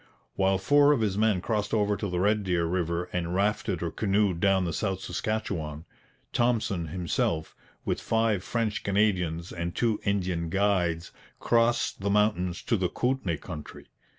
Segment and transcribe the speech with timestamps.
[0.33, 3.91] While four of his men crossed over to the Red Deer river and rafted or
[3.91, 5.85] canoed down the South Saskatchewan,
[6.33, 12.89] Thompson himself, with five French Canadians and two Indian guides, crossed the mountains to the
[12.89, 13.89] Kootenay country.